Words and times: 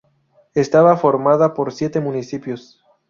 Estaba 0.55 0.97
formada 0.97 1.53
por 1.53 1.71
siete 1.71 1.99
municipios. 1.99 2.83